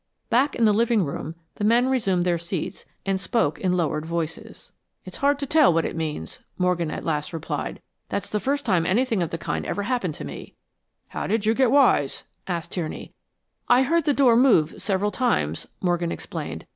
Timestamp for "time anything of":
8.65-9.29